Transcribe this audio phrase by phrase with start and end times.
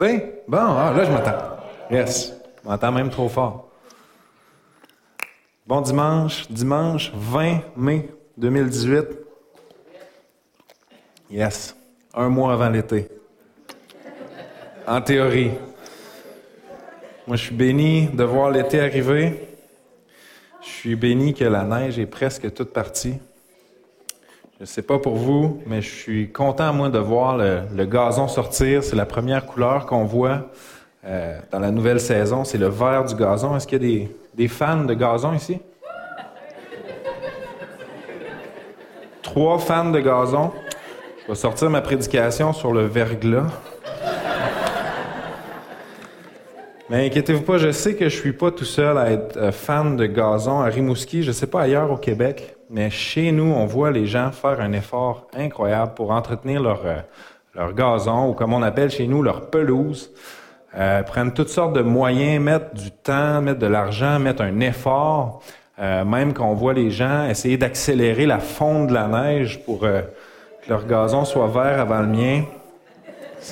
[0.00, 0.06] Bon,
[0.48, 1.56] ah, là, je m'entends.
[1.90, 2.32] Yes.
[2.62, 3.68] Je m'entends même trop fort.
[5.66, 9.06] Bon dimanche, dimanche 20 mai 2018.
[11.32, 11.76] Yes.
[12.14, 13.08] Un mois avant l'été.
[14.86, 15.50] En théorie.
[17.26, 19.48] Moi, je suis béni de voir l'été arriver.
[20.62, 23.14] Je suis béni que la neige est presque toute partie.
[24.58, 28.26] Je ne sais pas pour vous, mais je suis content, moi, de voir le, gazon
[28.26, 28.82] sortir.
[28.82, 30.50] C'est la première couleur qu'on voit
[31.04, 32.42] euh, dans la nouvelle saison.
[32.42, 33.54] C'est le vert du gazon.
[33.54, 35.60] Est-ce qu'il y a des, fans de gazon ici?
[39.22, 40.50] Trois fans de gazon.
[41.22, 43.46] Je vais sortir ma prédication sur le verglas.
[46.90, 49.96] Mais inquiétez-vous pas, je sais que je suis pas tout seul à être euh, fan
[49.96, 51.22] de gazon à Rimouski.
[51.22, 54.72] Je sais pas ailleurs au Québec, mais chez nous, on voit les gens faire un
[54.72, 56.96] effort incroyable pour entretenir leur, euh,
[57.54, 60.10] leur gazon, ou comme on appelle chez nous, leur pelouse.
[60.76, 65.42] Euh, prennent toutes sortes de moyens, mettre du temps, mettre de l'argent, mettre un effort.
[65.80, 70.02] Euh, même qu'on voit les gens essayer d'accélérer la fonte de la neige pour que
[70.68, 72.44] leur gazon soit vert avant le mien.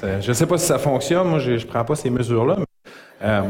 [0.03, 2.57] Je ne sais pas si ça fonctionne, moi je ne prends pas ces mesures-là,
[3.23, 3.43] euh,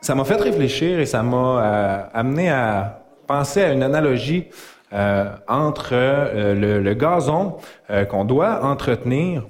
[0.00, 4.52] ça m'a fait réfléchir et ça m'a euh, amené à penser à une analogie euh,
[5.48, 5.94] entre
[6.54, 7.56] le, gazon
[8.10, 9.44] qu'on doit entretenir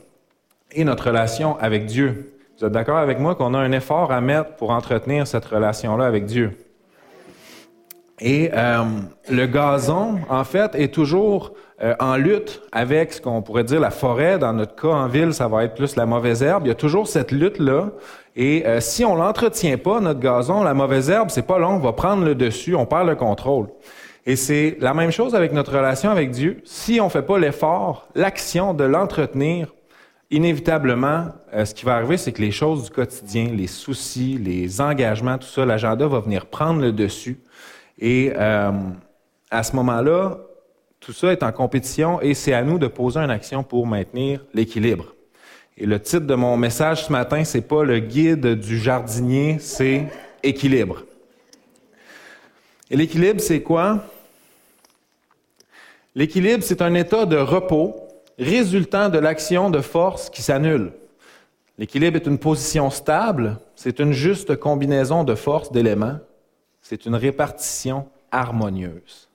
[0.73, 2.35] et notre relation avec Dieu.
[2.59, 6.05] Vous êtes d'accord avec moi qu'on a un effort à mettre pour entretenir cette relation-là
[6.05, 6.57] avec Dieu?
[8.21, 8.51] Et
[9.29, 11.55] le gazon, en fait, est toujours
[11.99, 14.39] en lutte avec ce qu'on pourrait dire la forêt.
[14.39, 16.63] Dans notre cas, en ville, ça va être plus la mauvaise herbe.
[16.67, 17.89] Il y a toujours cette lutte-là
[18.35, 21.79] et euh, si on l'entretient pas, notre gazon, la mauvaise herbe, c'est pas long, on
[21.79, 23.69] va prendre le dessus, on perd le contrôle.
[24.25, 26.61] Et c'est la même chose avec notre relation avec Dieu.
[26.65, 29.75] Si on fait pas l'effort, l'action de l'entretenir,
[30.31, 34.81] inévitablement, euh, ce qui va arriver, c'est que les choses du quotidien, les soucis, les
[34.81, 37.41] engagements, tout ça, l'agenda va venir prendre le dessus.
[37.99, 38.71] Et euh,
[39.51, 40.39] à ce moment-là,
[41.01, 44.45] tout ça est en compétition et c'est à nous de poser une action pour maintenir
[44.55, 45.15] l'équilibre.
[45.77, 50.07] Et le titre de mon message ce matin, c'est pas le guide du jardinier, c'est
[50.43, 51.03] équilibre.
[52.93, 54.05] Et l'équilibre, c'est quoi?
[56.15, 57.97] L'équilibre, c'est un état de repos
[58.39, 60.93] résultant de l'action de force qui s'annule.
[61.79, 66.19] L'équilibre est une position stable, c'est une juste combinaison de forces d'éléments,
[66.83, 69.31] c'est une répartition harmonieuse.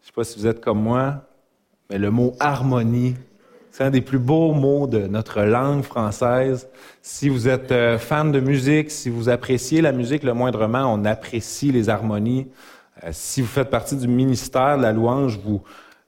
[0.00, 1.24] Je ne sais pas si vous êtes comme moi,
[1.90, 3.16] mais le mot harmonie
[3.76, 6.66] c'est un des plus beaux mots de notre langue française.
[7.02, 11.04] Si vous êtes euh, fan de musique, si vous appréciez la musique le moindrement, on
[11.04, 12.46] apprécie les harmonies.
[13.04, 15.62] Euh, si vous faites partie du ministère de la louange, vous,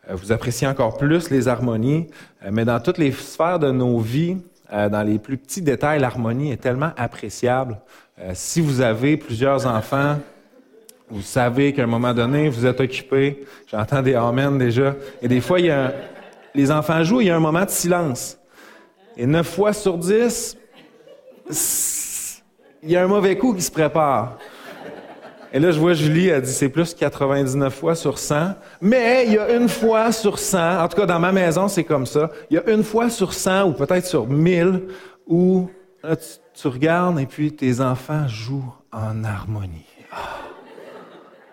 [0.09, 2.07] euh, vous appréciez encore plus les harmonies.
[2.51, 4.37] mais dans toutes les sphères de nos vies,
[4.71, 7.79] dans les plus petits détails, l'harmonie est tellement appréciable.
[8.35, 10.19] si vous avez plusieurs enfants,
[11.09, 13.47] vous savez qu'à un moment donné, vous êtes occupé.
[13.71, 14.95] J'entends des amen déjà.
[15.23, 15.95] Et des fois, il y a
[16.55, 18.39] les enfants jouent, il y a un moment de silence.
[19.17, 20.57] Et neuf fois sur dix,
[22.83, 24.39] il y a un mauvais coup qui se prépare.
[25.53, 28.55] Et là, je vois Julie, elle dit c'est plus 99 fois sur 100.
[28.83, 31.85] Mais il y a une fois sur 100, en tout cas dans ma maison, c'est
[31.85, 32.31] comme ça.
[32.51, 34.83] Il y a une fois sur 100 ou peut-être sur 1000
[35.27, 35.71] où
[36.55, 39.87] tu, regardes et puis tes enfants jouent en harmonie.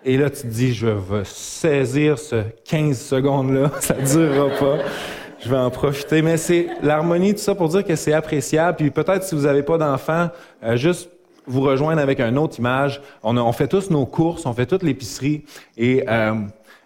[0.04, 4.78] Et là, tu te dis, je vais saisir ce 15 secondes-là, ça ne durera pas.
[5.40, 6.22] Je vais en profiter.
[6.22, 8.76] Mais c'est l'harmonie, tout ça pour dire que c'est appréciable.
[8.76, 10.28] Puis peut-être si vous n'avez pas d'enfants,
[10.62, 11.10] euh, juste
[11.46, 13.00] vous rejoindre avec une autre image.
[13.22, 15.44] On, fait tous nos courses, on fait toute l'épicerie.
[15.76, 16.34] Et, euh,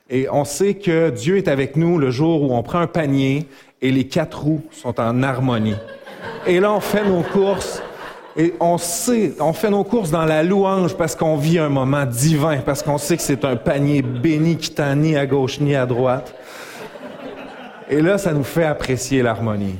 [0.08, 3.46] et on sait que Dieu est avec nous le jour où on prend un panier
[3.80, 5.76] et les quatre roues sont en harmonie.
[6.46, 7.82] Et là, on fait nos courses
[8.36, 12.06] et on sait, on fait nos courses dans la louange parce qu'on vit un moment
[12.06, 15.74] divin, parce qu'on sait que c'est un panier béni qui tend ni à gauche ni
[15.74, 16.34] à droite.
[17.88, 19.76] Et là, ça nous fait apprécier l'harmonie.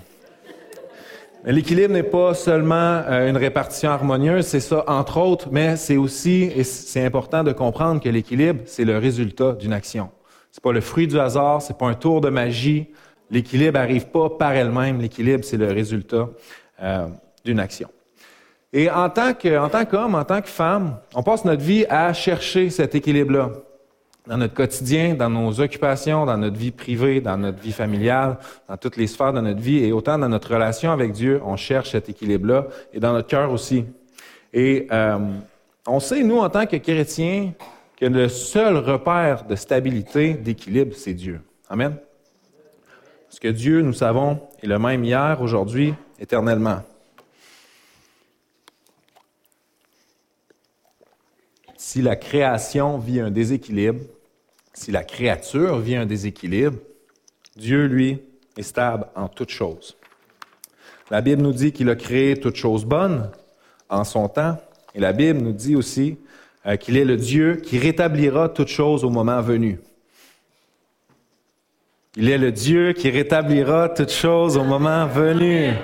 [1.44, 6.50] L'équilibre n'est pas seulement euh, une répartition harmonieuse, c'est ça entre autres, mais c'est aussi,
[6.54, 10.10] et c'est important de comprendre que l'équilibre, c'est le résultat d'une action.
[10.52, 12.88] C'est pas le fruit du hasard, c'est pas un tour de magie.
[13.30, 15.00] L'équilibre arrive pas par elle-même.
[15.00, 16.28] L'équilibre, c'est le résultat
[16.82, 17.06] euh,
[17.44, 17.88] d'une action.
[18.72, 22.94] Et en tant qu'homme, en tant que femme, on passe notre vie à chercher cet
[22.94, 23.50] équilibre-là
[24.30, 28.38] dans notre quotidien, dans nos occupations, dans notre vie privée, dans notre vie familiale,
[28.68, 31.56] dans toutes les sphères de notre vie, et autant dans notre relation avec Dieu, on
[31.56, 33.86] cherche cet équilibre-là, et dans notre cœur aussi.
[34.52, 35.18] Et euh,
[35.84, 37.54] on sait, nous, en tant que chrétiens,
[37.96, 41.40] que le seul repère de stabilité, d'équilibre, c'est Dieu.
[41.68, 41.96] Amen.
[43.26, 46.82] Parce que Dieu, nous savons, est le même hier, aujourd'hui, éternellement.
[51.76, 54.04] Si la création vit un déséquilibre,
[54.80, 56.78] si la créature vit un déséquilibre,
[57.54, 58.22] Dieu, lui,
[58.56, 59.94] est stable en toutes choses.
[61.10, 63.30] La Bible nous dit qu'il a créé toutes choses bonnes
[63.90, 64.56] en son temps,
[64.94, 66.16] et la Bible nous dit aussi
[66.66, 69.78] euh, qu'il est le Dieu qui rétablira toutes choses au moment venu.
[72.16, 75.74] Il est le Dieu qui rétablira toutes choses au moment venu.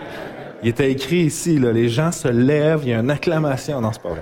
[0.62, 3.78] Il était écrit ici, là, les gens se lèvent, il y a une acclamation.
[3.78, 4.14] Non, c'est pas.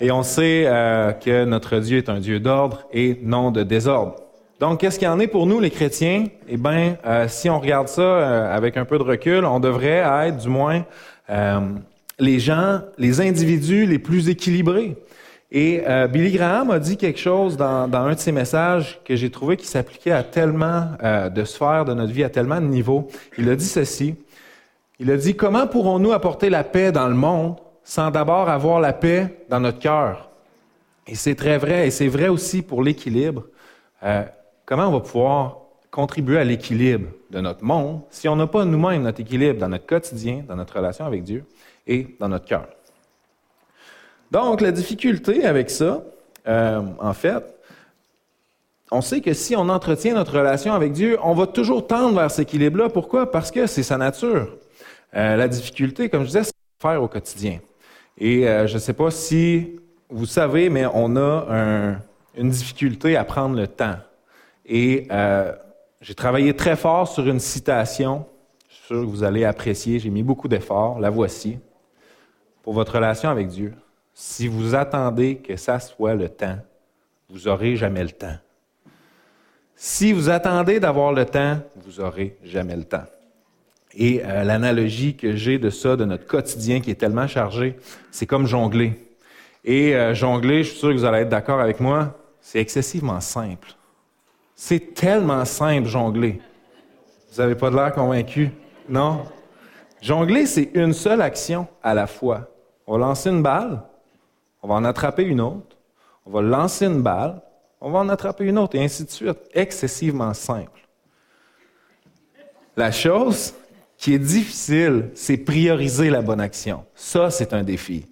[0.00, 4.16] Et on sait euh, que notre Dieu est un Dieu d'ordre et non de désordre.
[4.60, 6.26] Donc, qu'est-ce qu'il en est pour nous, les chrétiens?
[6.48, 10.02] Eh bien, euh, si on regarde ça euh, avec un peu de recul, on devrait
[10.26, 10.84] être, du moins,
[12.18, 14.96] les gens, les individus les plus équilibrés.
[15.52, 19.30] Et euh, Billy Graham a dit quelque chose dans, un de ses messages que j'ai
[19.30, 23.08] trouvé qui s'appliquait à tellement euh, de sphères de notre vie, à tellement de niveaux.
[23.38, 24.16] Il a dit ceci.
[24.98, 28.92] Il a dit, comment pourrons-nous apporter la paix dans le monde sans d'abord avoir la
[28.92, 30.28] paix dans notre cœur?
[31.06, 33.44] Et c'est très vrai, et c'est vrai aussi pour l'équilibre.
[34.02, 34.24] Euh,
[34.66, 35.58] comment on va pouvoir
[35.92, 39.86] contribuer à l'équilibre de notre monde si on n'a pas nous-mêmes notre équilibre dans notre
[39.86, 41.44] quotidien, dans notre relation avec Dieu
[41.86, 42.66] et dans notre cœur?
[44.32, 46.02] Donc, la difficulté avec ça,
[46.48, 47.44] euh, en fait,
[48.90, 52.32] on sait que si on entretient notre relation avec Dieu, on va toujours tendre vers
[52.32, 52.88] cet équilibre-là.
[52.88, 53.30] Pourquoi?
[53.30, 54.56] Parce que c'est sa nature.
[55.14, 56.52] Euh, la difficulté, comme je disais, c'est
[56.82, 57.60] faire au quotidien.
[58.18, 59.78] Et euh, je ne sais pas si
[60.08, 61.96] vous savez, mais on a
[62.36, 63.96] une difficulté à prendre le temps.
[64.64, 65.08] Et
[66.00, 68.24] j'ai travaillé très fort sur une citation.
[68.68, 69.98] Je suis sûr que vous allez apprécier.
[69.98, 71.00] J'ai mis beaucoup d'efforts.
[71.00, 71.58] La voici.
[72.62, 73.74] Pour votre relation avec Dieu.
[74.14, 76.58] Si vous attendez que ça soit le temps,
[77.28, 78.36] vous n'aurez jamais le temps.
[79.74, 83.04] Si vous attendez d'avoir le temps, vous n'aurez jamais le temps.
[83.98, 87.76] Et euh, l'analogie que j'ai de ça, de notre quotidien qui est tellement chargé,
[88.10, 88.92] c'est comme jongler.
[89.64, 93.20] Et euh, jongler, je suis sûr que vous allez être d'accord avec moi, c'est excessivement
[93.22, 93.72] simple.
[94.54, 96.40] C'est tellement simple jongler.
[97.32, 98.50] Vous n'avez pas de l'air convaincu?
[98.86, 99.24] Non?
[100.02, 102.50] Jongler, c'est une seule action à la fois.
[102.86, 103.82] On va lancer une balle,
[104.62, 105.74] on va en attraper une autre,
[106.26, 107.40] on va lancer une balle,
[107.80, 109.38] on va en attraper une autre, et ainsi de suite.
[109.54, 110.86] Excessivement simple.
[112.76, 113.54] La chose
[113.98, 116.84] qui est difficile, c'est prioriser la bonne action.
[116.94, 118.06] Ça, c'est un défi.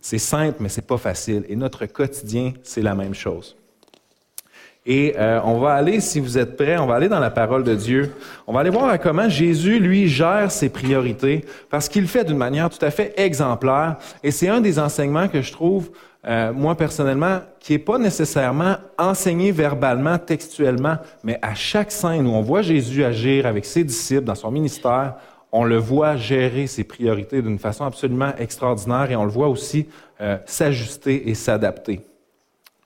[0.00, 1.44] C'est simple, mais c'est pas facile.
[1.48, 3.56] Et notre quotidien, c'est la même chose.
[4.86, 7.62] Et euh, on va aller, si vous êtes prêts, on va aller dans la parole
[7.62, 8.14] de Dieu.
[8.46, 12.38] On va aller voir comment Jésus, lui, gère ses priorités, parce qu'il le fait d'une
[12.38, 13.96] manière tout à fait exemplaire.
[14.22, 15.90] Et c'est un des enseignements que je trouve,
[16.26, 22.30] euh, moi personnellement, qui n'est pas nécessairement enseigné verbalement, textuellement, mais à chaque scène où
[22.30, 25.14] on voit Jésus agir avec ses disciples dans son ministère,
[25.52, 29.88] on le voit gérer ses priorités d'une façon absolument extraordinaire et on le voit aussi
[30.20, 32.00] euh, s'ajuster et s'adapter.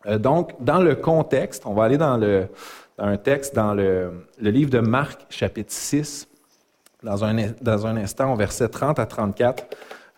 [0.06, 2.48] Euh, donc, dans le contexte, on va aller dans, le,
[2.98, 6.28] un texte dans le, livre de Marc, chapitre 6,
[7.02, 9.64] dans un, instant, au verset 30 à 34.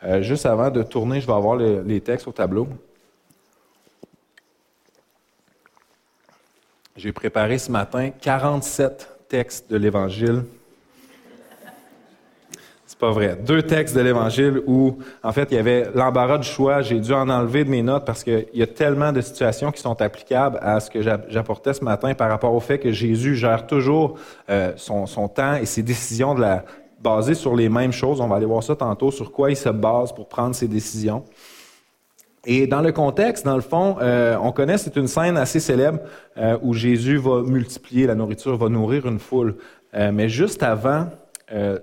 [0.02, 2.68] Euh, juste avant de tourner, je vais avoir les textes au tableau.
[6.96, 10.44] J'ai préparé ce matin 47 textes de l'Évangile
[12.94, 13.36] c'est pas vrai.
[13.44, 16.80] Deux textes de l'Évangile où, en fait, il y avait l'embarras du choix.
[16.80, 19.80] J'ai dû en enlever de mes notes parce qu'il y a tellement de situations qui
[19.80, 23.66] sont applicables à ce que j'apportais ce matin par rapport au fait que Jésus gère
[23.66, 24.16] toujours
[24.48, 26.64] euh, son, temps et ses décisions de la,
[27.02, 28.20] basées sur les mêmes choses.
[28.20, 31.24] On va aller voir ça tantôt, sur quoi il se base pour prendre ses décisions.
[32.46, 36.00] Et dans le contexte, dans le fond, euh, on connaît, c'est une scène assez célèbre
[36.36, 39.56] euh, où Jésus va multiplier la nourriture, va nourrir une foule.
[39.92, 41.06] mais juste avant,
[41.52, 41.78] euh,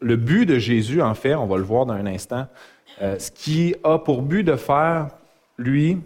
[0.00, 2.46] le but de Jésus, en fait, on va le voir dans un instant,
[3.02, 5.08] euh, ce qui a pour but de faire,
[5.58, 5.98] lui,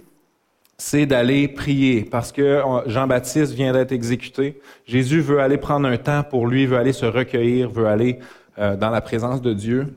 [0.78, 4.60] c'est d'aller prier parce que Jean-Baptiste vient d'être exécuté.
[4.86, 8.18] Jésus veut aller prendre un temps pour lui, veut aller se recueillir, veut aller
[8.58, 9.94] euh, dans la présence de Dieu.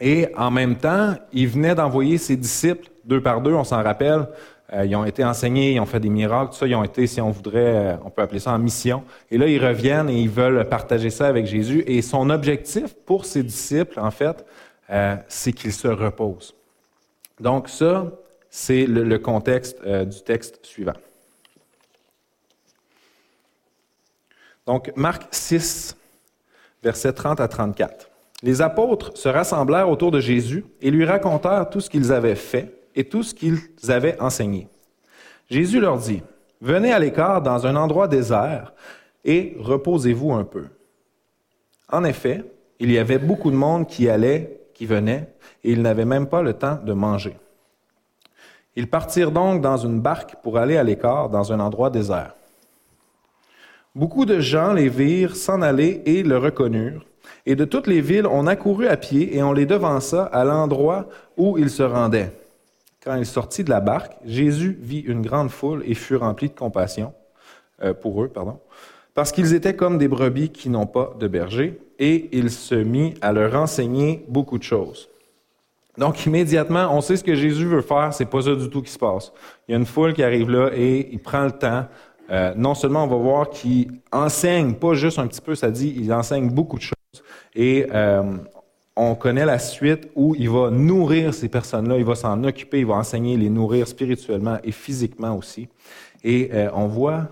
[0.00, 4.26] Et en même temps, il venait d'envoyer ses disciples, deux par deux, on s'en rappelle,
[4.72, 6.66] euh, ils ont été enseignés, ils ont fait des miracles, tout ça.
[6.66, 9.04] Ils ont été, si on voudrait, euh, on peut appeler ça en mission.
[9.30, 11.82] Et là, ils reviennent et ils veulent partager ça avec Jésus.
[11.86, 14.44] Et son objectif pour ses disciples, en fait,
[14.90, 16.54] euh, c'est qu'ils se reposent.
[17.40, 18.06] Donc ça,
[18.48, 20.92] c'est le, contexte du texte suivant.
[24.66, 25.96] Donc, Marc 6,
[26.82, 28.10] versets 30 à 34.
[28.42, 32.79] Les apôtres se rassemblèrent autour de Jésus et lui racontèrent tout ce qu'ils avaient fait
[32.94, 34.68] et tout ce qu'ils avaient enseigné.
[35.48, 36.22] Jésus leur dit,
[36.60, 38.74] Venez à l'écart dans un endroit désert
[39.24, 40.66] et reposez-vous un peu.
[41.90, 42.44] En effet,
[42.78, 45.28] il y avait beaucoup de monde qui allait, qui venait,
[45.64, 47.36] et ils n'avaient même pas le temps de manger.
[48.76, 52.34] Ils partirent donc dans une barque pour aller à l'écart dans un endroit désert.
[53.94, 57.04] Beaucoup de gens les virent s'en aller et le reconnurent.
[57.46, 61.06] Et de toutes les villes, on accourut à pied et on les devança à l'endroit
[61.36, 62.32] où ils se rendaient.
[63.02, 66.54] Quand il sortit de la barque, Jésus vit une grande foule et fut rempli de
[66.54, 67.14] compassion
[67.82, 68.60] euh, pour eux, pardon,
[69.14, 73.14] parce qu'ils étaient comme des brebis qui n'ont pas de berger, et il se mit
[73.22, 75.08] à leur enseigner beaucoup de choses.
[75.98, 78.90] Donc immédiatement, on sait ce que Jésus veut faire, c'est pas ça du tout qui
[78.90, 79.32] se passe.
[79.66, 81.86] Il y a une foule qui arrive là et il prend le temps.
[82.30, 85.94] Euh, non seulement on va voir qu'il enseigne, pas juste un petit peu, ça dit,
[85.96, 87.24] il enseigne beaucoup de choses.
[87.54, 88.22] Et euh,
[89.02, 92.86] on connaît la suite où il va nourrir ces personnes-là, il va s'en occuper, il
[92.86, 95.68] va enseigner, les nourrir spirituellement et physiquement aussi.
[96.22, 97.28] Et euh, on voit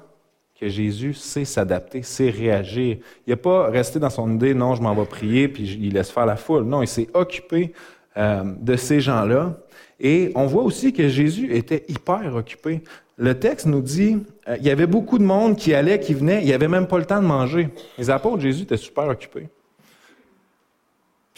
[0.59, 2.97] que Jésus sait s'adapter, sait réagir.
[3.27, 6.11] Il n'a pas resté dans son idée, non, je m'en vais prier, puis il laisse
[6.11, 6.65] faire la foule.
[6.65, 7.75] Non, il s'est occupé
[8.17, 9.59] euh, de ces gens-là.
[10.01, 12.83] Et on voit aussi que Jésus était hyper occupé.
[13.19, 14.17] Le texte nous dit,
[14.49, 16.87] euh, il y avait beaucoup de monde qui allait, qui venait, il n'y avait même
[16.87, 17.69] pas le temps de manger.
[17.99, 19.49] Les apôtres, Jésus était super occupé.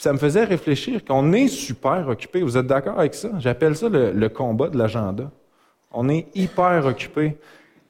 [0.01, 2.41] Ça me faisait réfléchir qu'on est super occupé.
[2.41, 3.33] Vous êtes d'accord avec ça?
[3.39, 5.31] J'appelle ça le, combat de l'agenda.
[5.93, 7.37] On est hyper occupé.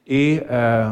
[0.07, 0.89] Et euh,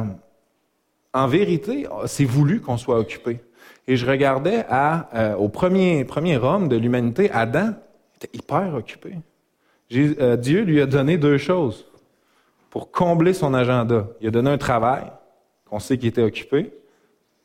[1.13, 3.41] en vérité, c'est voulu qu'on soit occupé.
[3.85, 7.73] Et je regardais à, au premier, premier homme de l'humanité, Adam,
[8.15, 9.17] était hyper occupé.
[9.91, 11.85] Euh, Dieu lui a donné deux choses
[12.69, 14.07] pour combler son agenda.
[14.21, 15.03] Il a donné un travail,
[15.69, 16.71] qu'on sait qu'il était occupé,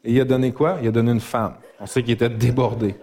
[0.04, 0.78] et il a donné quoi?
[0.81, 1.54] Il a donné une femme.
[1.81, 2.95] On sait qu'il était débordé.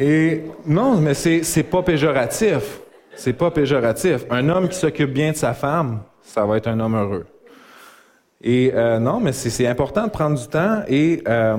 [0.00, 2.80] Et non, mais c'est, pas péjoratif.
[3.16, 4.24] C'est pas péjoratif.
[4.30, 7.26] Un homme qui s'occupe bien de sa femme, ça va être un homme heureux.
[8.40, 11.56] Et euh, non, mais c'est, important de prendre du temps et euh,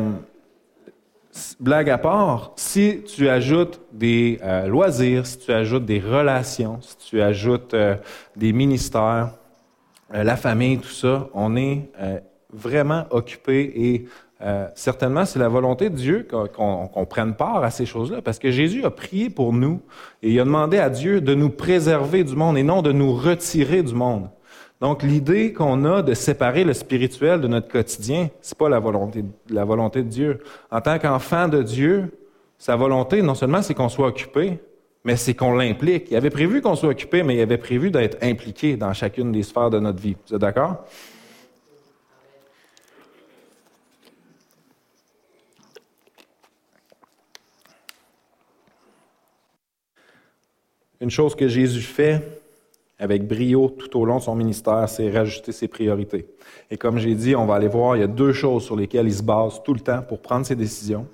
[1.59, 6.95] blague à part, si tu ajoutes des euh, loisirs, si tu ajoutes des relations, si
[6.97, 7.75] tu ajoutes
[8.37, 9.31] des ministères,
[10.13, 11.91] la famille, tout ça, on est
[12.53, 14.05] vraiment occupé et
[14.75, 18.85] certainement c'est la volonté de Dieu qu'on prenne part à ces choses-là parce que Jésus
[18.85, 19.81] a prié pour nous
[20.23, 23.13] et il a demandé à Dieu de nous préserver du monde et non de nous
[23.13, 24.29] retirer du monde.
[24.81, 29.25] Donc, l'idée qu'on a de séparer le spirituel de notre quotidien, c'est pas la volonté,
[29.49, 30.39] la volonté de Dieu.
[30.71, 32.17] En tant qu'enfant de Dieu,
[32.57, 34.57] sa volonté, non seulement c'est qu'on soit occupé,
[35.03, 36.09] mais c'est qu'on l'implique.
[36.11, 39.43] Il avait prévu qu'on soit occupé, mais il avait prévu d'être impliqué dans chacune des
[39.43, 40.15] sphères de notre vie.
[40.27, 40.85] Vous êtes d'accord?
[51.01, 52.21] Une chose que Jésus fait,
[52.99, 56.27] avec brio tout au long de son ministère, c'est rajouter ses priorités.
[56.69, 59.07] Et comme j'ai dit, on va aller voir, il y a deux choses sur lesquelles
[59.07, 61.07] il se base tout le temps pour prendre ses décisions.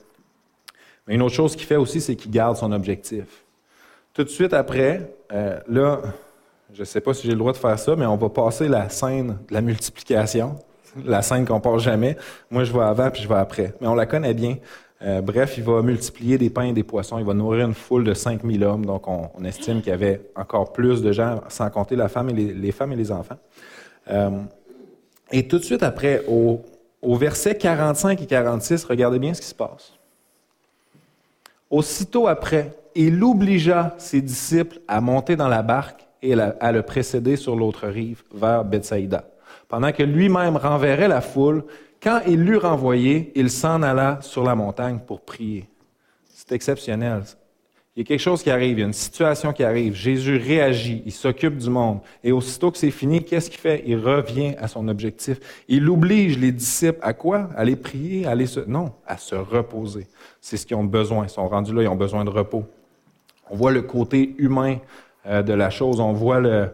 [1.08, 3.26] Mais une autre chose qu'il fait aussi, c'est qu'il garde son objectif.
[4.14, 6.02] Tout de suite après, euh, là,
[6.74, 8.68] je ne sais pas si j'ai le droit de faire ça, mais on va passer
[8.68, 10.56] la scène de la multiplication,
[11.04, 12.18] la scène qu'on passe jamais.
[12.50, 13.74] Moi, je vais avant puis je vais après.
[13.80, 14.58] Mais on la connaît bien.
[15.02, 17.20] Euh, bref, il va multiplier des pains et des poissons.
[17.20, 18.86] Il va nourrir une foule de 5000 hommes.
[18.86, 22.34] Donc, on, estime qu'il y avait encore plus de gens, sans compter la femme et
[22.34, 23.38] les, femmes et les enfants.
[24.10, 24.32] Euh,
[25.32, 26.62] et tout de suite après, au,
[27.16, 29.94] verset 45 et 46, regardez bien ce qui se passe.
[31.70, 37.36] Aussitôt après, il obligea ses disciples à monter dans la barque et à le précéder
[37.36, 39.26] sur l'autre rive, vers Bethsaïda,
[39.68, 41.64] pendant que lui-même renverrait la foule
[42.06, 45.68] quand il l'eut renvoyé, il s'en alla sur la montagne pour prier.
[46.30, 47.24] C'est exceptionnel.
[47.96, 49.96] Il y a quelque chose qui arrive, il y a une situation qui arrive.
[49.96, 52.02] Jésus réagit, il s'occupe du monde.
[52.24, 53.82] Et aussitôt que c'est fini, qu'est-ce qu'il fait?
[53.88, 55.40] Il revient à son objectif.
[55.68, 57.50] Il oblige les disciples à quoi?
[57.56, 58.60] À aller prier, à aller se...
[58.60, 60.06] Non, à se reposer.
[60.42, 61.26] C'est ce qu'ils ont besoin.
[61.26, 62.66] Ils sont rendus là, ils ont besoin de repos.
[63.50, 64.78] On voit le côté humain
[65.26, 66.00] euh, de la chose.
[66.00, 66.68] On voit euh,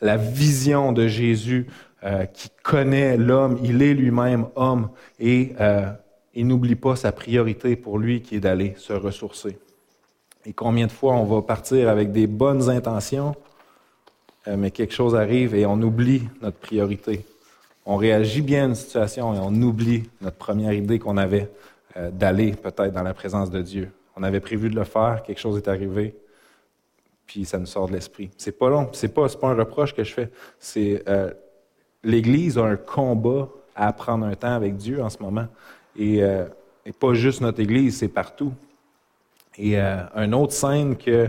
[0.00, 1.66] la vision de Jésus
[2.04, 5.90] euh, qui connaît l'homme, il est lui-même homme et euh,
[6.32, 9.58] il n'oublie pas sa priorité pour lui qui est d'aller se ressourcer.
[10.46, 13.34] Et combien de fois on va partir avec des bonnes intentions,
[14.46, 17.24] euh, mais quelque chose arrive et on oublie notre priorité.
[17.84, 21.50] On réagit bien à une situation et on oublie notre première idée qu'on avait
[22.12, 23.90] d'aller peut-être dans la présence de Dieu.
[24.14, 26.14] On avait prévu de le faire, quelque chose est arrivé,
[27.26, 28.30] puis ça nous sort de l'esprit.
[28.36, 30.30] C'est pas long, c'est pas, pas un reproche que je fais.
[30.60, 31.02] C'est
[32.08, 35.46] l'Église a un combat à prendre un temps avec Dieu en ce moment.
[35.96, 36.46] Et, euh,
[36.98, 38.52] pas juste notre Église, c'est partout.
[39.58, 41.28] Et euh, une autre scène que,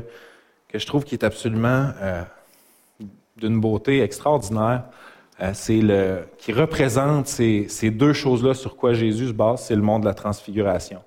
[0.70, 2.24] que je trouve qui est absolument euh,
[3.36, 4.86] d'une beauté extraordinaire,
[5.54, 9.82] c'est le qui représente ces, ces deux choses-là sur quoi Jésus se base, c'est le
[9.82, 11.00] monde de la transfiguration.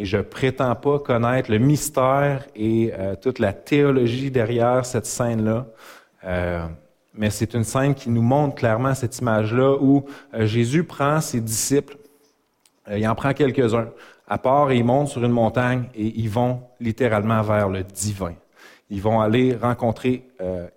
[0.00, 5.66] Et je prétends pas connaître le mystère et euh, toute la théologie derrière cette scène-là.
[7.20, 11.20] Euh, mais c'est une scène qui nous montre clairement cette image-là où euh, Jésus prend
[11.20, 11.96] ses disciples,
[12.92, 13.90] il en prend quelques-uns,
[14.26, 18.34] à part ils montent sur une montagne et ils vont littéralement vers le divin.
[18.88, 20.26] Ils vont aller rencontrer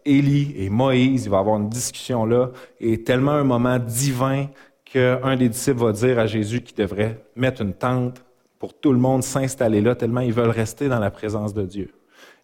[0.05, 4.45] Élie et Moïse, il va avoir une discussion là, et tellement un moment divin
[4.85, 8.23] qu'un des disciples va dire à Jésus qu'il devrait mettre une tente
[8.59, 11.89] pour tout le monde s'installer là, tellement ils veulent rester dans la présence de Dieu.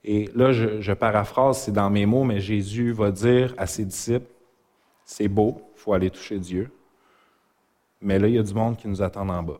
[0.03, 4.31] Et là, je, paraphrase, c'est dans mes mots, mais Jésus va dire à ses disciples,
[5.05, 6.71] c'est beau, il faut aller toucher Dieu,
[8.01, 9.59] mais là, il y a du monde qui nous attend en bas.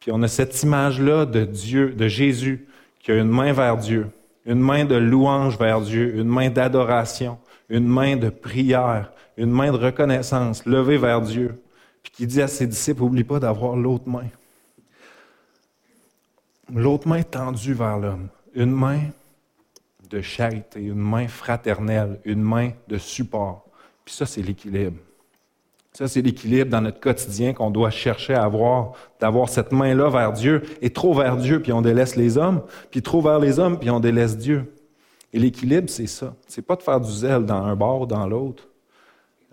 [0.00, 2.66] Puis on a cette image-là de Dieu, de Jésus,
[2.98, 4.08] qui a une main vers Dieu,
[4.44, 9.72] une main de louange vers Dieu, une main d'adoration, une main de prière, une main
[9.72, 11.62] de reconnaissance levée vers Dieu,
[12.02, 14.28] puis qui dit à ses disciples, oublie pas d'avoir l'autre main
[16.74, 19.00] l'autre main tendue vers l'homme, une main
[20.08, 23.66] de charité, une main fraternelle, une main de support.
[24.04, 24.98] Puis ça, c'est l'équilibre.
[25.92, 30.32] Ça, c'est l'équilibre dans notre quotidien qu'on doit chercher à avoir, d'avoir cette main-là vers
[30.32, 33.78] Dieu, et trop vers Dieu, puis on délaisse les hommes, puis trop vers les hommes,
[33.78, 34.72] puis on délaisse Dieu.
[35.32, 36.34] Et l'équilibre, c'est ça.
[36.46, 38.68] C'est pas de faire du zèle dans un bord ou dans l'autre,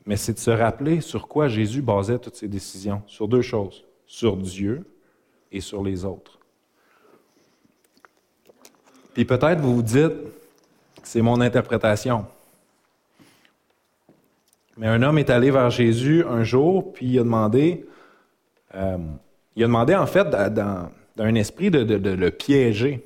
[0.06, 3.01] mais c'est de se rappeler sur quoi Jésus basait toutes ses décisions.
[3.08, 3.84] Sur deux choses.
[4.06, 4.86] Sur Dieu
[5.51, 6.37] et sur les autres.
[9.18, 10.14] Puis peut-être vous vous dites,
[11.01, 12.27] c'est mon interprétation.
[14.77, 17.88] Mais un homme est allé vers Jésus un jour, puis il a demandé,
[18.75, 18.98] euh,
[19.56, 23.03] il a demandé en fait dans, un esprit de, le piéger.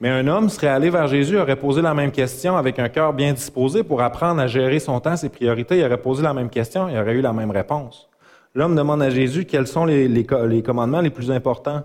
[0.00, 3.14] Mais un homme serait allé vers Jésus, aurait posé la même question avec un cœur
[3.14, 5.78] bien disposé pour apprendre à gérer son temps, ses priorités.
[5.78, 8.10] Il aurait posé la même question, il aurait eu la même réponse.
[8.54, 11.84] L'homme demande à Jésus quels sont les, les commandements les plus importants?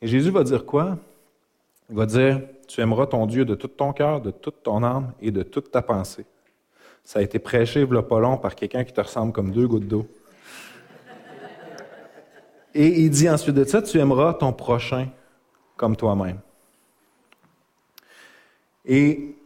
[0.00, 0.96] Et Jésus va dire quoi?
[1.90, 5.12] Il va dire, tu aimeras ton Dieu de tout ton cœur, de toute ton âme
[5.20, 6.26] et de toute ta pensée.
[7.04, 9.86] Ça a été prêché, il pas long, par quelqu'un qui te ressemble comme deux gouttes
[9.86, 10.08] d'eau.
[12.74, 15.08] Et il dit ensuite de ça, tu aimeras ton prochain
[15.76, 16.40] comme toi-même.
[18.84, 19.36] Et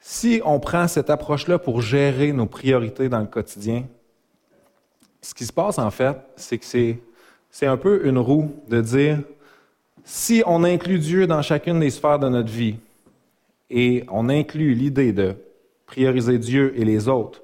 [0.00, 3.84] si on prend cette approche-là pour gérer nos priorités dans le quotidien,
[5.20, 9.20] ce qui se passe en fait, c'est que c'est un peu une roue de dire,
[10.04, 12.76] si on inclut Dieu dans chacune des sphères de notre vie
[13.68, 15.34] et on inclut l'idée de
[15.86, 17.42] prioriser Dieu et les autres,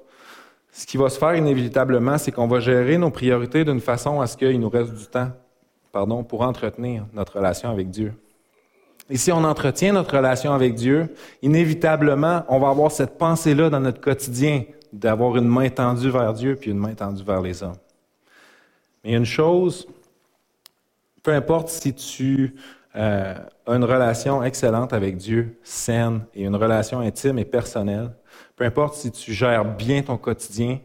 [0.71, 4.27] ce qui va se faire inévitablement, c'est qu'on va gérer nos priorités d'une façon à
[4.27, 5.31] ce qu'il nous reste du temps
[5.91, 8.13] pardon, pour entretenir notre relation avec Dieu.
[9.09, 13.79] Et si on entretient notre relation avec Dieu, inévitablement, on va avoir cette pensée-là dans
[13.79, 17.77] notre quotidien d'avoir une main tendue vers Dieu puis une main tendue vers les hommes.
[19.03, 19.87] Mais une chose
[21.27, 22.55] peu importe si tu
[22.95, 23.35] euh,
[23.65, 28.11] as une relation excellente avec Dieu, saine et une relation intime et personnelle,
[28.55, 30.79] peu importe si tu gères bien ton quotidien,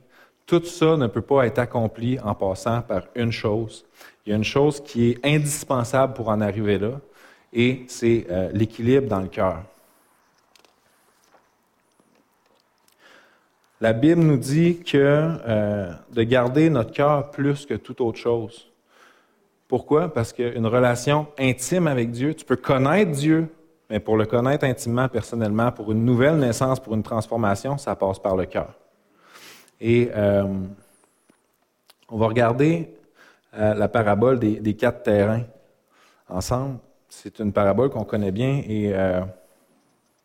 [0.44, 3.86] tout ça ne peut pas être accompli en passant par une chose.
[4.26, 7.00] Il y a une chose qui est indispensable pour en arriver là,
[7.52, 9.62] et c'est euh, l'équilibre dans le cœur.
[13.80, 18.71] La Bible nous dit que euh, de garder notre cœur plus que toute autre chose.
[19.72, 20.12] Pourquoi?
[20.12, 23.48] Parce qu'une relation intime avec Dieu, tu peux connaître Dieu,
[23.88, 28.18] mais pour le connaître intimement, personnellement, pour une nouvelle naissance, pour une transformation, ça passe
[28.18, 28.74] par le cœur.
[29.80, 30.44] Et euh,
[32.10, 32.94] on va regarder
[33.54, 35.44] euh, la parabole des, quatre terrains
[36.28, 36.76] ensemble.
[37.08, 39.22] C'est une parabole qu'on connaît bien et euh,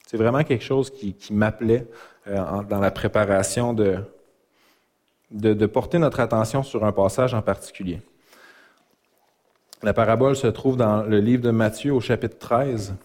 [0.07, 1.87] c'est vraiment quelque chose qui, m'appelait
[2.25, 3.99] dans la préparation de,
[5.31, 8.01] de porter notre attention sur un passage en particulier.
[9.83, 12.95] La parabole se trouve dans le livre de Matthieu au chapitre 13,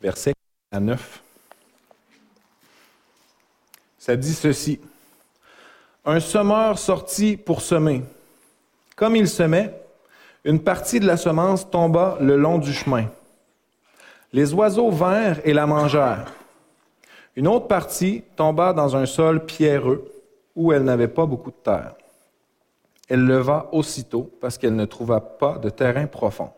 [0.00, 0.32] verset
[0.70, 1.22] à 9.
[3.98, 4.78] Ça dit ceci.
[6.04, 8.04] Un semeur sortit pour semer.
[8.94, 9.74] Comme il semait,
[10.44, 13.06] une partie de la semence tomba le long du chemin.
[14.32, 16.32] Les oiseaux vinrent et la mangèrent.
[17.34, 20.08] Une autre partie tomba dans un sol pierreux
[20.54, 21.94] où elle n'avait pas beaucoup de terre
[23.08, 26.50] elle leva aussitôt parce qu'elle ne trouva pas de terrain profond.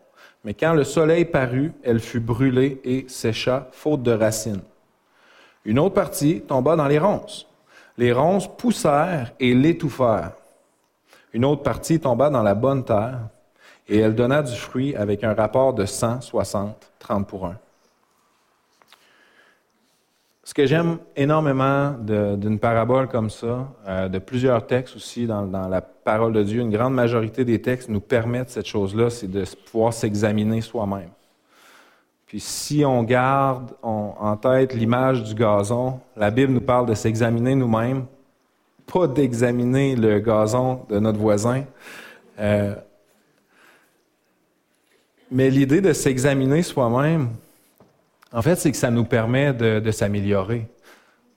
[0.43, 4.61] Mais quand le soleil parut, elle fut brûlée et sécha, faute de racines.
[5.65, 7.47] Une autre partie tomba dans les ronces.
[7.97, 10.31] Les ronces poussèrent et l'étouffèrent.
[11.33, 13.19] Une autre partie tomba dans la bonne terre,
[13.87, 17.57] et elle donna du fruit avec un rapport de 160, 30 pour 1.
[20.51, 25.79] Ce que j'aime énormément d'une parabole comme ça, euh, de plusieurs textes aussi dans, la
[25.79, 29.93] parole de Dieu, une grande majorité des textes nous permettent cette chose-là, c'est de pouvoir
[29.93, 31.11] s'examiner soi-même.
[32.27, 37.55] Puis si on garde en tête l'image du gazon, la Bible nous parle de s'examiner
[37.55, 38.03] nous-mêmes,
[38.91, 41.63] pas d'examiner le gazon de notre voisin.
[42.39, 42.75] Euh,
[45.31, 47.29] mais l'idée de s'examiner soi-même,
[48.33, 50.67] en fait, c'est que ça nous permet de, s'améliorer.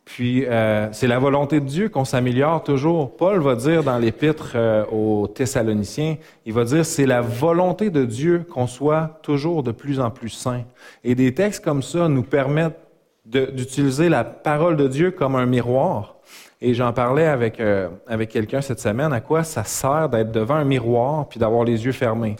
[0.04, 3.16] Puis, euh, c'est la volonté de Dieu qu'on s'améliore toujours.
[3.16, 8.04] Paul va dire dans l'épître euh, aux Thessaloniciens, il va dire, c'est la volonté de
[8.04, 10.64] Dieu qu'on soit toujours de plus en plus saint.
[11.04, 12.78] Et des textes comme ça nous permettent
[13.24, 16.16] d'utiliser la parole de Dieu comme un miroir.
[16.60, 20.56] Et j'en parlais avec, euh, avec quelqu'un cette semaine, à quoi ça sert d'être devant
[20.56, 22.36] un miroir puis d'avoir les yeux fermés.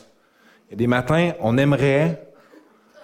[0.70, 2.23] Et des matins, on aimerait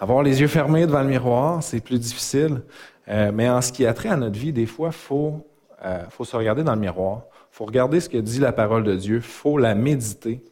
[0.00, 2.62] avoir les yeux fermés devant le miroir, c'est plus difficile.
[3.08, 5.46] Euh, mais en ce qui a trait à notre vie, des fois, il faut,
[5.84, 7.24] euh, faut se regarder dans le miroir.
[7.52, 9.16] Il faut regarder ce que dit la parole de Dieu.
[9.16, 10.42] Il faut la méditer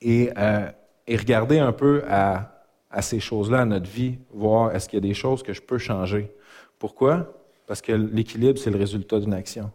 [0.00, 0.66] et, euh,
[1.06, 5.04] et regarder un peu à, à ces choses-là, à notre vie, voir est-ce qu'il y
[5.04, 6.32] a des choses que je peux changer.
[6.78, 7.34] Pourquoi?
[7.66, 9.70] Parce que l'équilibre, c'est le résultat d'une action.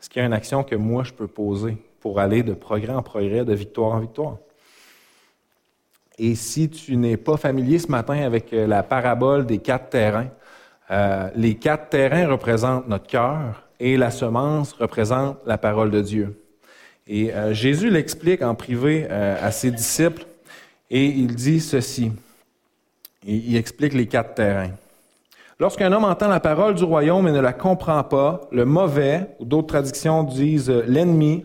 [0.00, 2.92] Est-ce qu'il y a une action que moi, je peux poser pour aller de progrès
[2.92, 4.36] en progrès, de victoire en victoire?
[6.18, 10.28] Et si tu n'es pas familier ce matin avec euh, la parabole des quatre terrains,
[10.90, 16.38] euh, les quatre terrains représentent notre cœur et la semence représente la parole de Dieu.
[17.06, 20.24] Et euh, Jésus l'explique en privé à ses disciples
[20.90, 22.12] et il dit ceci.
[23.24, 24.70] il explique les quatre terrains.
[25.58, 29.44] Lorsqu'un homme entend la parole du royaume et ne la comprend pas, le mauvais, ou
[29.44, 31.44] d'autres traductions disent l'ennemi,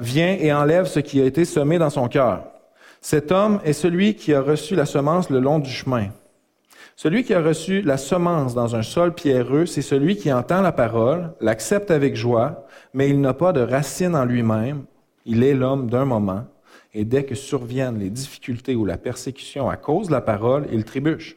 [0.00, 2.57] vient et enlève ce qui a été semé dans son cœur.
[3.00, 6.08] Cet homme est celui qui a reçu la semence le long du chemin.
[6.96, 10.72] Celui qui a reçu la semence dans un sol pierreux, c'est celui qui entend la
[10.72, 14.84] parole, l'accepte avec joie, mais il n'a pas de racine en lui-même.
[15.24, 16.46] Il est l'homme d'un moment,
[16.92, 20.84] et dès que surviennent les difficultés ou la persécution à cause de la parole, il
[20.84, 21.36] trébuche.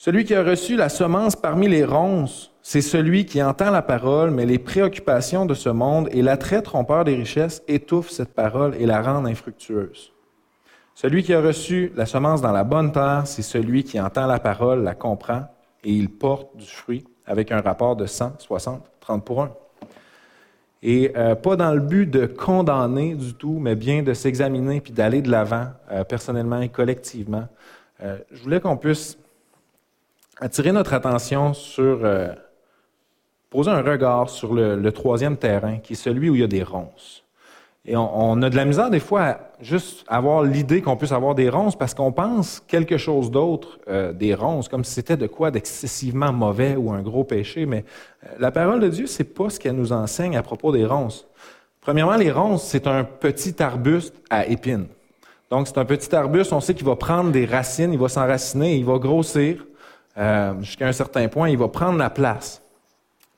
[0.00, 4.30] Celui qui a reçu la semence parmi les ronces, c'est celui qui entend la parole,
[4.30, 8.86] mais les préoccupations de ce monde et l'attrait trompeur des richesses étouffent cette parole et
[8.86, 10.14] la rendent infructueuse.
[10.94, 14.38] Celui qui a reçu la semence dans la bonne terre, c'est celui qui entend la
[14.38, 15.42] parole, la comprend,
[15.84, 19.52] et il porte du fruit avec un rapport de 100, 60, 30 pour 1.
[20.82, 24.94] Et euh, pas dans le but de condamner du tout, mais bien de s'examiner puis
[24.94, 27.48] d'aller de l'avant, euh, personnellement et collectivement.
[28.02, 29.18] Euh, je voulais qu'on puisse
[30.40, 32.28] attirer notre attention sur, euh,
[33.50, 36.62] poser un regard sur le, troisième terrain, qui est celui où il y a des
[36.62, 37.24] ronces.
[37.86, 41.34] Et on, a de la misère des fois à juste avoir l'idée qu'on puisse avoir
[41.34, 45.26] des ronces parce qu'on pense quelque chose d'autre euh, des ronces, comme si c'était de
[45.26, 47.64] quoi d'excessivement mauvais ou un gros péché.
[47.64, 47.84] Mais
[48.24, 51.26] euh, la parole de Dieu, c'est pas ce qu'elle nous enseigne à propos des ronces.
[51.80, 54.86] Premièrement, les ronces, c'est un petit arbuste à épines.
[55.50, 58.76] Donc, c'est un petit arbuste, on sait qu'il va prendre des racines, il va s'enraciner,
[58.76, 59.64] il va grossir.
[60.20, 62.62] Euh, jusqu'à un certain point, il va prendre la place.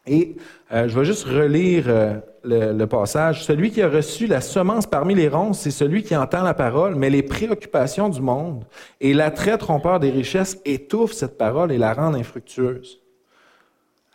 [0.05, 0.37] Et
[0.73, 3.45] euh, je vais juste relire euh, le, passage.
[3.45, 6.97] Celui qui a reçu la semence parmi les ronces, c'est celui qui entend la parole,
[6.97, 8.64] mais les préoccupations du monde
[9.01, 13.01] et l'attrait trompeur des richesses étouffent cette parole et la rendent infructueuse.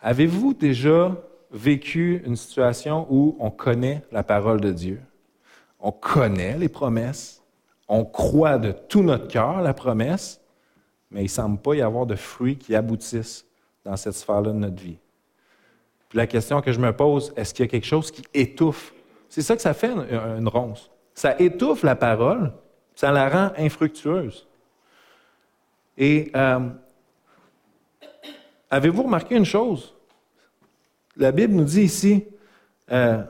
[0.02, 1.16] Avez-vous déjà
[1.50, 5.00] vécu une situation où on connaît la parole de Dieu?
[5.80, 7.42] On connaît les promesses,
[7.88, 10.40] on croit de tout notre cœur la promesse,
[11.10, 13.46] mais il ne semble pas y avoir de fruits qui aboutissent
[13.84, 14.98] dans cette sphère-là de notre vie.
[16.14, 18.94] La question que je me pose, est-ce qu'il y a quelque chose qui étouffe?
[19.28, 20.90] C'est ça que ça fait une, ronce.
[21.14, 22.52] Ça étouffe la parole,
[22.94, 24.46] ça la rend infructueuse.
[25.98, 26.68] Et euh,
[28.70, 29.94] avez-vous remarqué une chose?
[31.16, 32.24] La Bible nous dit ici,
[32.90, 33.22] euh,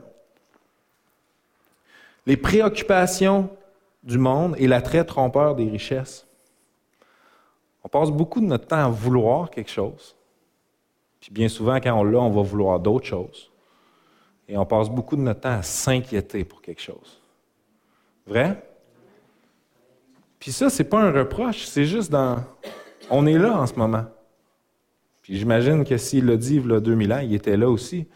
[2.25, 3.49] les préoccupations
[4.03, 6.28] du monde et l'attrait trompeur des richesses.
[7.83, 10.15] On passe beaucoup de notre temps à vouloir quelque chose.
[11.19, 13.51] Puis bien souvent, quand on l'a, on va vouloir d'autres choses.
[14.47, 17.21] Et on passe beaucoup de notre temps à s'inquiéter pour quelque chose.
[18.25, 18.63] Vrai?
[20.39, 22.37] Puis ça, c'est pas un reproche, c'est juste dans.
[23.09, 24.05] On est là en ce moment.
[25.21, 28.07] Puis j'imagine que s'il l'a dit il y a 2000 ans, il était là aussi.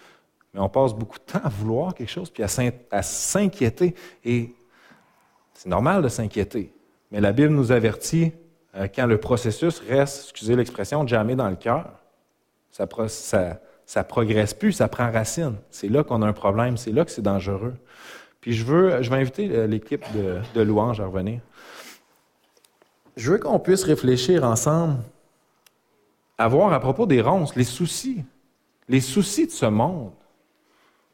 [0.54, 3.95] Mais on passe beaucoup de temps à vouloir quelque chose, puis à s'inquiéter.
[4.23, 4.54] Et
[5.54, 6.73] c'est normal de s'inquiéter.
[7.12, 8.32] Mais la Bible nous avertit
[8.75, 11.91] euh, quand le processus reste, excusez l'expression, jamais dans le cœur,
[12.71, 12.88] ça,
[13.86, 15.55] ça, progresse plus, ça prend racine.
[15.69, 17.75] C'est là qu'on a un problème, c'est là que c'est dangereux.
[18.41, 21.39] Puis je veux, je vais inviter euh, l'équipe de, de à revenir.
[23.15, 24.97] Je veux qu'on puisse réfléchir ensemble
[26.38, 28.23] avoir à propos des ronces, les soucis,
[28.89, 30.12] les soucis de ce monde.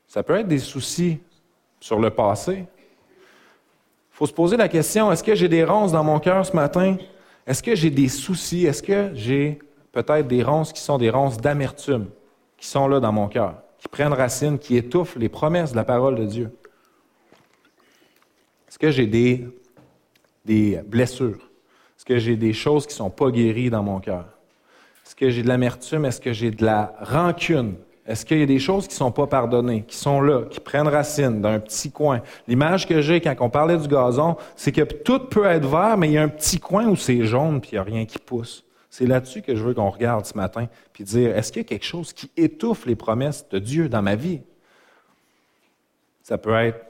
[0.08, 1.20] Ça peut être des soucis
[1.80, 2.66] sur le passé.
[2.66, 6.56] Il faut se poser la question, est-ce que j'ai des ronces dans mon cœur ce
[6.56, 6.98] matin?
[7.50, 8.68] Est-ce que j'ai des soucis?
[8.68, 9.58] Est-ce que j'ai
[9.92, 12.06] peut-être des ronces qui sont des ronces d'amertume,
[12.58, 15.84] qui sont là dans mon cœur, qui prennent racine, qui étouffent les promesses de la
[15.84, 16.52] parole de Dieu?
[18.68, 19.48] Est-ce que j'ai des,
[20.86, 21.50] blessures?
[21.98, 24.26] Est-ce que j'ai des choses qui ne sont pas guéries dans mon cœur?
[25.04, 26.06] Est-ce que j'ai de l'amertume?
[26.06, 27.78] Est-ce que j'ai de la rancune?
[28.10, 30.60] Est-ce qu'il y a des choses qui ne sont pas pardonnées, qui sont là, qui
[30.60, 32.24] prennent racine dans un petit coin?
[32.48, 36.08] L'image que j'ai quand on parlait du gazon, c'est que tout peut être vert, mais
[36.08, 38.18] il y a un petit coin où c'est jaune puis il n'y a rien qui
[38.18, 38.66] pousse.
[38.90, 41.68] C'est là-dessus que je veux qu'on regarde ce matin, puis dire, est-ce qu'il y a
[41.68, 44.42] quelque chose qui étouffe les promesses de Dieu dans ma vie?
[46.24, 46.84] Ça peut être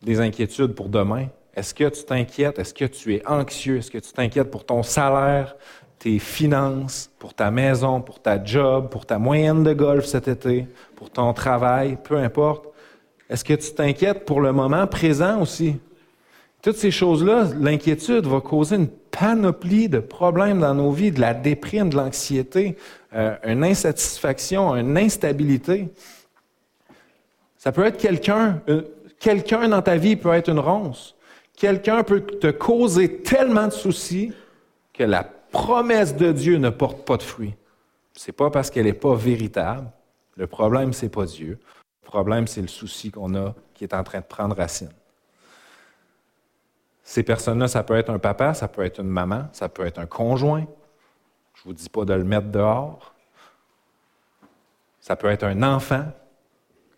[0.00, 1.26] des inquiétudes pour demain.
[1.54, 2.58] Est-ce que tu t'inquiètes?
[2.58, 3.78] Est-ce que tu es anxieux?
[3.78, 5.56] Est-ce que tu t'inquiètes pour ton salaire?
[5.98, 10.66] Tes finances, pour ta maison, pour ta job, pour ta moyenne de golf cet été,
[10.96, 12.66] pour ton travail, peu importe.
[13.28, 15.76] Est-ce que tu t'inquiètes pour le moment présent aussi?
[16.62, 21.34] Toutes ces choses-là, l'inquiétude va causer une panoplie de problèmes dans nos vies, de la
[21.34, 22.76] déprime, de l'anxiété,
[23.14, 25.88] euh, une insatisfaction, une instabilité.
[27.56, 28.82] Ça peut être quelqu'un, euh,
[29.18, 31.14] quelqu'un dans ta vie peut être une ronce.
[31.56, 34.32] Quelqu'un peut te causer tellement de soucis
[34.92, 37.54] que la promesse de Dieu ne porte pas de fruits.
[38.14, 39.90] Ce n'est pas parce qu'elle n'est pas véritable.
[40.36, 41.58] Le problème, ce n'est pas Dieu.
[42.02, 44.90] Le problème, c'est le souci qu'on a qui est en train de prendre racine.
[47.02, 49.98] Ces personnes-là, ça peut être un papa, ça peut être une maman, ça peut être
[49.98, 50.66] un conjoint.
[51.54, 53.14] Je ne vous dis pas de le mettre dehors.
[55.00, 56.04] Ça peut être un enfant.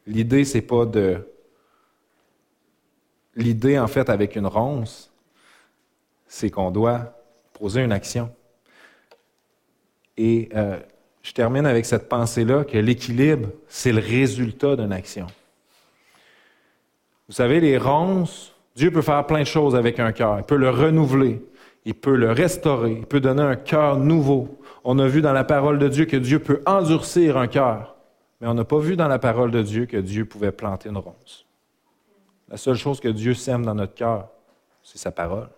[0.06, 1.28] L'idée, c'est pas de.
[3.36, 5.12] L'idée, en fait, avec une ronce,
[6.26, 7.14] c'est qu'on doit
[7.52, 8.34] poser une action.
[10.22, 10.78] Et euh,
[11.22, 15.26] je termine avec cette pensée-là que l'équilibre, c'est le résultat d'une action.
[17.26, 20.36] Vous savez, les ronces, Dieu peut faire plein de choses avec un cœur.
[20.36, 21.42] Il peut le renouveler,
[21.86, 24.60] il peut le restaurer, il peut donner un cœur nouveau.
[24.84, 27.96] On a vu dans la parole de Dieu que Dieu peut endurcir un cœur,
[28.42, 30.98] mais on n'a pas vu dans la parole de Dieu que Dieu pouvait planter une
[30.98, 31.46] ronce.
[32.50, 34.28] La seule chose que Dieu sème dans notre cœur,
[34.82, 35.48] c'est sa parole.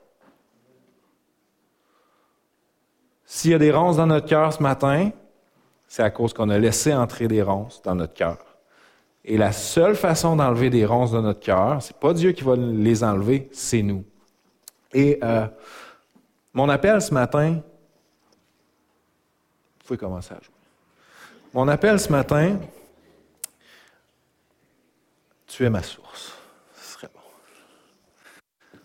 [3.34, 5.10] S'il y a des ronces dans notre cœur ce matin,
[5.88, 8.36] c'est à cause qu'on a laissé entrer des ronces dans notre cœur.
[9.24, 12.56] Et la seule façon d'enlever des ronces dans notre cœur, c'est pas Dieu qui va
[12.56, 14.04] les enlever, c'est nous.
[14.92, 15.46] Et euh,
[16.52, 17.62] mon appel ce matin, vous
[19.86, 20.54] pouvez commencer à jouer.
[21.54, 22.58] Mon appel ce matin,
[25.46, 26.34] tu es ma source.
[26.74, 28.78] Ce serait bon.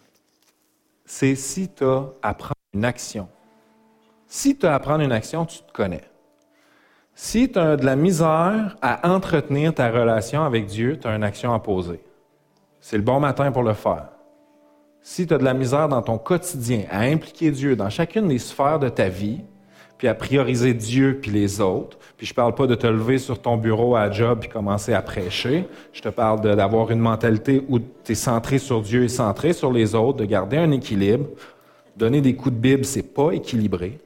[1.05, 3.27] C'est si tu as à prendre une action
[4.27, 6.03] si tu as à prendre une action, tu te connais.
[7.15, 11.23] Si tu as de la misère à entretenir ta relation avec Dieu, tu as une
[11.23, 11.99] action à poser.
[12.79, 14.09] C'est le bon matin pour le faire.
[15.01, 18.39] Si tu as de la misère dans ton quotidien à impliquer Dieu dans chacune des
[18.39, 19.41] sphères de ta vie,
[19.97, 23.41] puis à prioriser Dieu puis les autres, puis je parle pas de te lever sur
[23.41, 27.79] ton bureau à job puis commencer à prêcher, je te parle d'avoir une mentalité où
[27.79, 31.25] tu es centré sur Dieu et centré sur les autres, de garder un équilibre.
[31.95, 33.97] Donner des coups de Bible, c'est pas équilibré.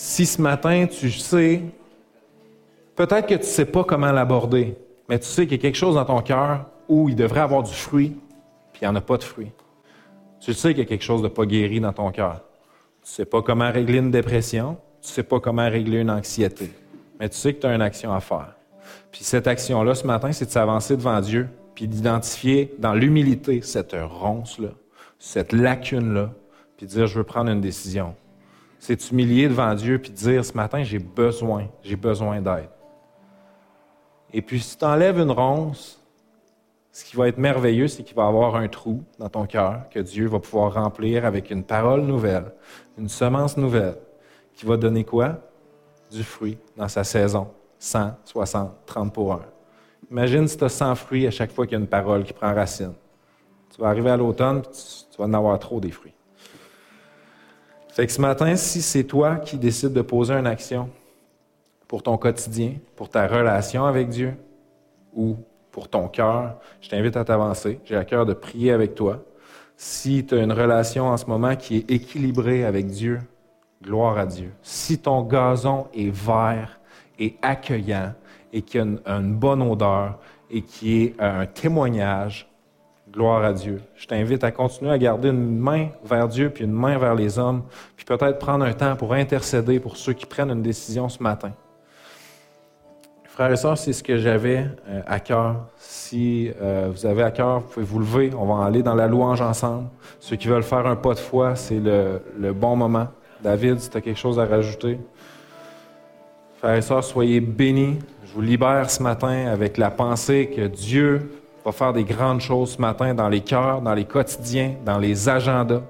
[0.00, 1.60] Si ce matin, tu sais,
[2.94, 4.76] peut-être que tu ne sais pas comment l'aborder,
[5.08, 7.64] mais tu sais qu'il y a quelque chose dans ton cœur où il devrait avoir
[7.64, 8.16] du fruit,
[8.72, 9.50] puis il n'y en a pas de fruit.
[10.38, 12.42] Tu sais qu'il y a quelque chose de pas guéri dans ton cœur.
[13.02, 16.12] Tu ne sais pas comment régler une dépression, tu ne sais pas comment régler une
[16.12, 16.70] anxiété,
[17.18, 18.54] mais tu sais que tu as une action à faire.
[19.10, 23.96] Puis cette action-là, ce matin, c'est de s'avancer devant Dieu, puis d'identifier dans l'humilité cette
[24.00, 24.70] ronce-là,
[25.18, 26.30] cette lacune-là,
[26.76, 28.14] puis de dire, je veux prendre une décision
[28.78, 32.70] c'est t'humilier devant Dieu puis dire ce matin, j'ai besoin, j'ai besoin d'aide.
[34.32, 36.00] Et puis, si tu enlèves une ronce,
[36.92, 39.88] ce qui va être merveilleux, c'est qu'il va y avoir un trou dans ton cœur
[39.90, 42.52] que Dieu va pouvoir remplir avec une parole nouvelle,
[42.98, 43.96] une semence nouvelle,
[44.54, 45.38] qui va donner quoi?
[46.10, 47.48] Du fruit dans sa saison.
[47.78, 49.40] 100, 60, 30 pour 1.
[50.10, 52.32] Imagine si tu as 100 fruits à chaque fois qu'il y a une parole qui
[52.32, 52.94] prend racine.
[53.72, 54.70] Tu vas arriver à l'automne, tu,
[55.10, 56.14] tu vas en avoir trop des fruits.
[57.98, 60.88] Fait que ce matin, si c'est toi qui décides de poser une action
[61.88, 64.36] pour ton quotidien, pour ta relation avec Dieu
[65.12, 65.34] ou
[65.72, 67.80] pour ton cœur, je t'invite à t'avancer.
[67.84, 69.24] J'ai à cœur de prier avec toi.
[69.76, 73.18] Si tu as une relation en ce moment qui est équilibrée avec Dieu,
[73.82, 74.52] gloire à Dieu.
[74.62, 76.78] Si ton gazon est vert
[77.18, 78.12] et accueillant
[78.52, 80.20] et qui a une, une bonne odeur
[80.52, 82.47] et qui est un témoignage,
[83.12, 83.80] Gloire à Dieu.
[83.96, 87.38] Je t'invite à continuer à garder une main vers Dieu puis une main vers les
[87.38, 87.62] hommes,
[87.96, 91.52] puis peut-être prendre un temps pour intercéder pour ceux qui prennent une décision ce matin.
[93.24, 95.68] Frères et sœurs, c'est ce que j'avais euh, à cœur.
[95.76, 98.32] Si euh, vous avez à cœur, vous pouvez vous lever.
[98.36, 99.88] On va aller dans la louange ensemble.
[100.18, 103.06] Ceux qui veulent faire un pas de foi, c'est le, le bon moment.
[103.40, 104.98] David, si tu as quelque chose à rajouter?
[106.56, 108.00] Frères et sœurs, soyez bénis.
[108.24, 111.30] Je vous libère ce matin avec la pensée que Dieu
[111.72, 115.82] faire des grandes choses ce matin dans les cœurs, dans les quotidiens, dans les agendas.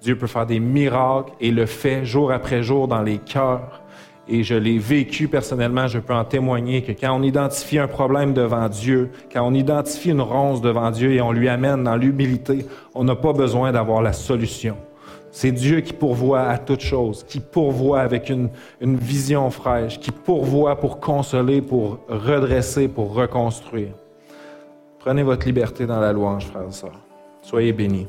[0.00, 3.82] Dieu peut faire des miracles et le fait jour après jour dans les cœurs.
[4.30, 8.34] Et je l'ai vécu personnellement, je peux en témoigner que quand on identifie un problème
[8.34, 12.66] devant Dieu, quand on identifie une ronce devant Dieu et on lui amène dans l'humilité,
[12.94, 14.76] on n'a pas besoin d'avoir la solution.
[15.30, 20.10] C'est Dieu qui pourvoit à toute chose, qui pourvoit avec une, une vision fraîche, qui
[20.10, 23.92] pourvoit pour consoler, pour redresser, pour reconstruire.
[25.08, 27.00] Prenez votre liberté dans la louange, frères et sœurs.
[27.40, 28.06] Soyez bénis.